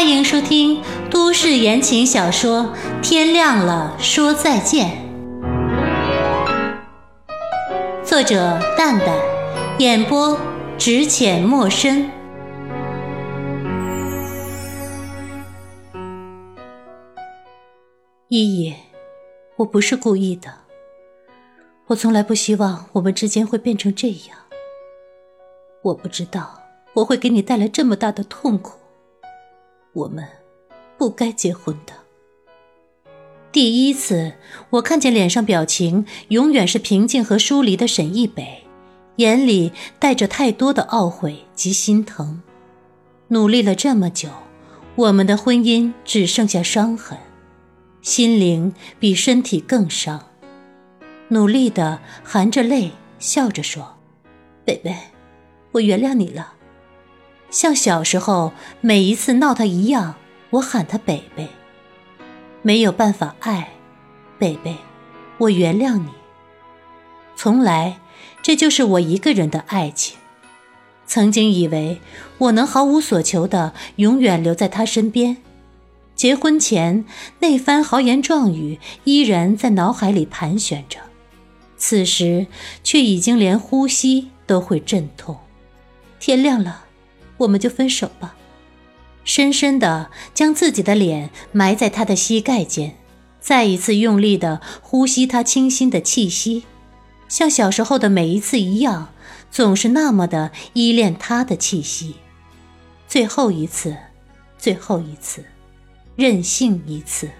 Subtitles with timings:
[0.00, 4.96] 欢迎收听都市言情小说《天亮了，说再见》，
[8.02, 9.14] 作者蛋蛋，
[9.78, 10.40] 演播
[10.78, 12.10] 只浅墨深。
[18.28, 18.74] 依依，
[19.56, 20.50] 我不是故意的，
[21.88, 24.38] 我从来不希望我们之间会变成这样。
[25.82, 26.58] 我不知道
[26.94, 28.79] 我会给你带来这么大的痛苦。
[29.92, 30.26] 我们
[30.96, 31.92] 不该结婚的。
[33.52, 34.34] 第一次，
[34.70, 38.64] 我看见脸上表情永远是平静和疏离的沈一北，
[39.16, 42.42] 眼里带着太多的懊悔及心疼。
[43.28, 44.28] 努力了这么久，
[44.94, 47.18] 我们的婚姻只剩下伤痕，
[48.02, 50.28] 心灵比身体更伤。
[51.28, 53.96] 努力的含着泪笑着说
[54.64, 54.94] ：“北北，
[55.72, 56.54] 我原谅你了。”
[57.50, 60.14] 像小时候每一次闹他一样，
[60.50, 61.48] 我喊他北北。
[62.62, 63.70] 没有办法爱，
[64.38, 64.76] 北北，
[65.38, 66.10] 我原谅你。
[67.34, 67.98] 从来，
[68.42, 70.18] 这就是我一个人的爱情。
[71.06, 72.00] 曾经以为
[72.38, 75.38] 我能毫无所求的永远留在他身边，
[76.14, 77.04] 结婚前
[77.40, 81.00] 那番豪言壮语依然在脑海里盘旋着，
[81.76, 82.46] 此时
[82.84, 85.36] 却已经连呼吸都会阵痛。
[86.20, 86.84] 天亮了。
[87.40, 88.36] 我们就分手吧，
[89.24, 92.96] 深深的将自己的脸埋在他的膝盖间，
[93.40, 96.64] 再一次用力的呼吸他清新的气息，
[97.28, 99.14] 像小时候的每一次一样，
[99.50, 102.16] 总是那么的依恋他的气息。
[103.08, 103.96] 最后一次，
[104.58, 105.44] 最后一次，
[106.16, 107.30] 任性一次。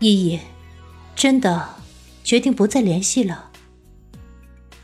[0.00, 0.40] 依依，
[1.14, 1.76] 真的
[2.24, 3.50] 决定不再联系了。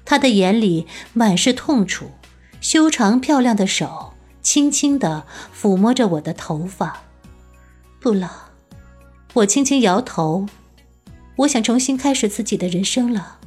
[0.05, 2.13] 他的眼里满是痛楚。
[2.61, 5.25] 修长漂亮的手轻轻地
[5.57, 7.03] 抚摸着我的头发，
[8.01, 8.51] 不了，
[9.35, 10.47] 我轻轻摇头。
[11.37, 13.39] 我想重新开始自己的人生了。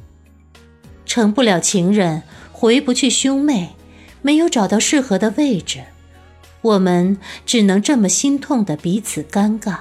[1.04, 2.22] 成不了情人，
[2.52, 3.76] 回不去兄妹，
[4.22, 5.84] 没有找到适合的位置，
[6.62, 9.76] 我们只能这么心痛的彼此尴尬。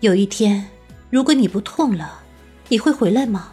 [0.00, 0.68] 有一天，
[1.08, 2.20] 如果你不痛了，
[2.68, 3.52] 你会回来吗？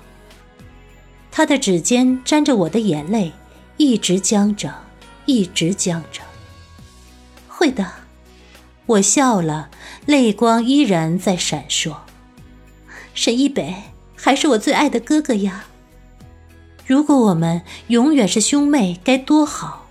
[1.32, 3.32] 他的指尖沾着我的眼泪。
[3.78, 4.74] 一直僵着，
[5.26, 6.22] 一直僵着。
[7.48, 7.86] 会的，
[8.86, 9.70] 我笑了，
[10.06, 11.96] 泪光依然在闪烁。
[13.14, 13.76] 沈一北
[14.16, 15.66] 还是我最爱的哥哥呀。
[16.86, 19.88] 如果我们永远是兄妹，该多好！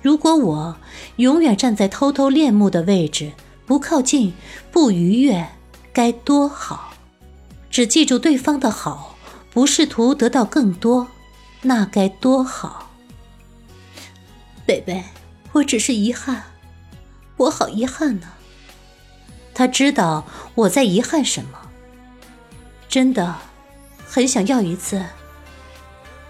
[0.00, 0.76] 如果我
[1.16, 3.32] 永远站在偷偷恋慕的位置，
[3.66, 4.32] 不靠近，
[4.70, 5.48] 不逾越，
[5.92, 6.92] 该多好！
[7.70, 9.16] 只记住对方的好，
[9.52, 11.08] 不试图得到更多，
[11.62, 12.87] 那该多好！
[14.68, 15.02] 北北，
[15.52, 16.42] 我只是遗憾，
[17.38, 18.28] 我好遗憾呢。
[19.54, 21.58] 他知道我在遗憾什么，
[22.86, 23.36] 真的
[24.06, 25.02] 很想要一次。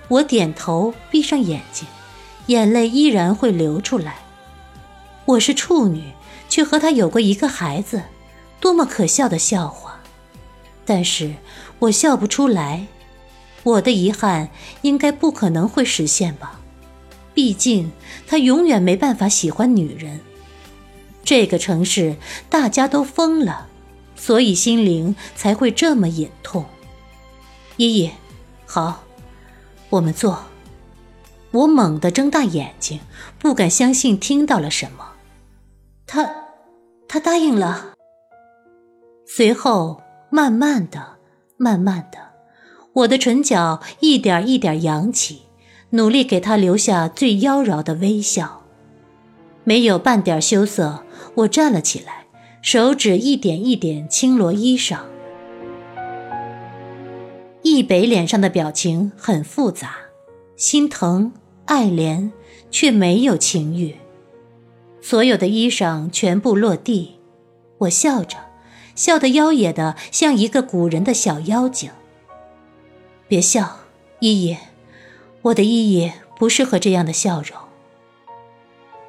[0.06, 1.88] 我点头，闭上眼睛，
[2.46, 4.18] 眼泪依然会流出来。
[5.24, 6.12] 我是处女，
[6.48, 8.04] 却和他有过一个孩子，
[8.60, 9.94] 多么可笑的笑话！
[10.86, 11.34] 但是
[11.80, 12.86] 我笑不出来，
[13.64, 14.50] 我的遗憾
[14.82, 16.57] 应该不可能会实现吧。
[17.38, 17.92] 毕竟，
[18.26, 20.18] 他永远没办法喜欢女人。
[21.22, 22.16] 这个城市
[22.50, 23.68] 大家都疯了，
[24.16, 26.64] 所以心灵才会这么隐痛。
[27.76, 28.10] 依依，
[28.66, 29.04] 好，
[29.88, 30.46] 我们坐。
[31.52, 32.98] 我猛地睁大眼睛，
[33.38, 35.12] 不敢相信听到了什么。
[36.08, 36.28] 他，
[37.06, 37.92] 他答应了。
[39.28, 41.18] 随后，慢慢的，
[41.56, 42.18] 慢慢的，
[42.94, 45.42] 我的唇角一点一点扬起。
[45.90, 48.64] 努力给他留下最妖娆的微笑，
[49.64, 51.04] 没有半点羞涩。
[51.34, 52.26] 我站了起来，
[52.60, 54.98] 手指一点一点轻罗衣裳。
[57.62, 59.96] 易北脸上的表情很复杂，
[60.56, 61.32] 心疼、
[61.66, 62.30] 爱怜，
[62.70, 63.96] 却没有情欲。
[65.00, 67.14] 所有的衣裳全部落地，
[67.78, 68.36] 我笑着，
[68.94, 71.90] 笑得妖冶的像一个古人的小妖精。
[73.26, 73.78] 别笑，
[74.20, 74.56] 依依。
[75.48, 77.58] 我的意义不适合这样的笑容。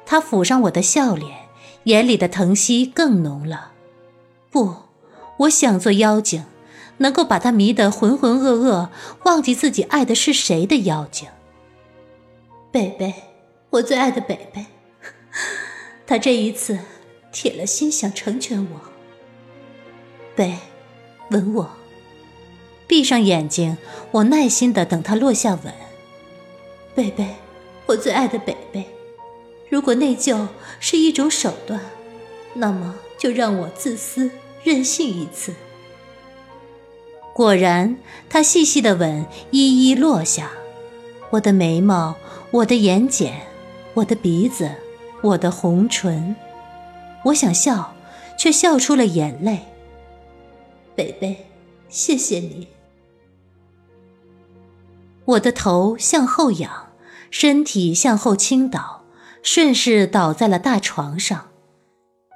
[0.06, 1.48] 他抚上我的笑脸，
[1.84, 3.72] 眼里的疼惜更浓了。
[4.50, 4.74] 不，
[5.38, 6.44] 我想做妖精，
[6.98, 8.88] 能够把他迷得浑浑噩噩，
[9.24, 11.28] 忘记自己爱的是谁的妖精。
[12.72, 13.14] 北北，
[13.70, 14.66] 我最爱的北北，
[16.06, 16.78] 他这一次
[17.30, 18.80] 铁了心想成全我。
[20.34, 20.56] 北，
[21.30, 21.70] 吻我。
[22.86, 23.76] 闭上眼睛，
[24.10, 25.72] 我耐心的等他落下吻。
[26.94, 27.26] 贝贝，
[27.86, 28.84] 我最爱的贝贝，
[29.68, 30.48] 如果内疚
[30.80, 31.80] 是一种手段，
[32.54, 34.30] 那么就让我自私
[34.62, 35.54] 任性一次。
[37.32, 37.96] 果然，
[38.28, 40.50] 他细细的吻一一落下，
[41.30, 42.16] 我的眉毛，
[42.50, 43.32] 我的眼睑，
[43.94, 44.70] 我的鼻子，
[45.22, 46.34] 我的红唇。
[47.24, 47.94] 我想笑，
[48.36, 49.60] 却笑出了眼泪。
[50.94, 51.46] 贝贝，
[51.88, 52.66] 谢谢你。
[55.30, 56.88] 我的头向后仰，
[57.30, 59.04] 身体向后倾倒，
[59.42, 61.48] 顺势倒在了大床上。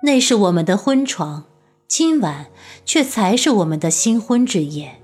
[0.03, 1.45] 那是我们的婚床，
[1.89, 2.47] 今晚
[2.85, 5.01] 却才是我们的新婚之夜，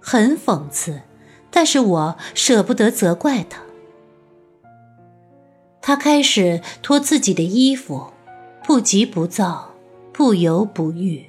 [0.00, 1.00] 很讽刺，
[1.50, 3.62] 但是我舍不得责怪他。
[5.80, 8.12] 他开始脱自己的衣服，
[8.64, 9.72] 不急不躁，
[10.12, 11.24] 不犹不豫。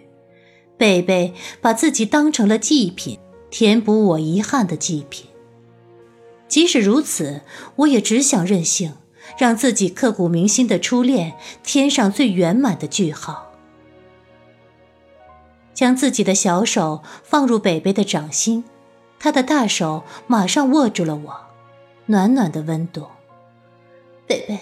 [0.78, 3.18] 贝贝把自己当成了祭品，
[3.50, 5.26] 填补我遗憾的祭品。
[6.48, 7.42] 即使如此，
[7.76, 8.94] 我也只想任性，
[9.38, 13.52] 让自己刻骨铭心的初恋添上最圆满的句号。
[15.74, 18.64] 将自己的小手放入北北的掌心，
[19.20, 21.36] 他的大手马上握住了我，
[22.08, 23.06] 暖暖的温度。
[24.26, 24.60] 北北，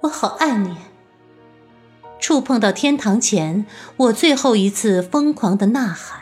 [0.00, 0.76] 我好爱你。
[2.20, 3.64] 触碰到天堂前，
[3.96, 6.20] 我最后一次疯狂的呐喊，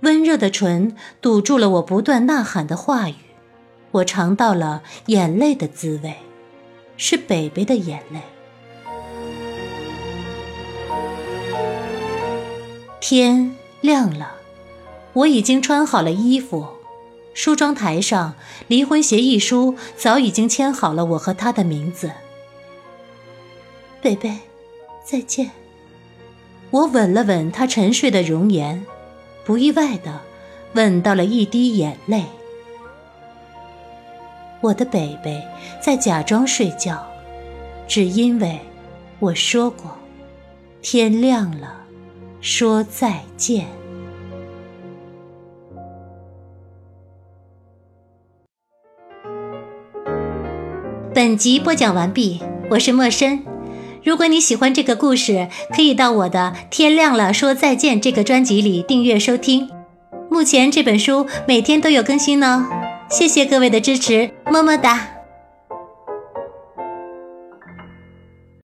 [0.00, 3.14] 温热的唇堵住了我不断呐喊的话语。
[3.94, 6.16] 我尝到了眼泪的滋味，
[6.96, 8.20] 是北北的眼泪。
[13.00, 14.34] 天亮了，
[15.12, 16.66] 我已经穿好了衣服，
[17.34, 18.34] 梳妆台上
[18.66, 22.10] 离婚协议书早已经签好了我和他的名字。
[24.02, 24.38] 北北，
[25.04, 25.52] 再见。
[26.70, 28.84] 我吻了吻他沉睡的容颜，
[29.44, 30.22] 不意外的
[30.72, 32.24] 吻到了一滴眼泪。
[34.64, 35.42] 我的北北
[35.78, 37.06] 在假装睡觉，
[37.86, 38.58] 只因为
[39.18, 39.94] 我说过，
[40.80, 41.82] 天亮了，
[42.40, 43.66] 说再见。
[51.12, 52.40] 本集播讲完毕，
[52.70, 53.44] 我是莫深。
[54.02, 59.68] 如果你喜欢这个故事，可以到我的《天亮了，说再见》这个专辑里订阅收听。
[60.30, 62.66] 目前这本书每天都有更新呢。
[63.16, 65.13] 谢谢各位的支持，么么哒。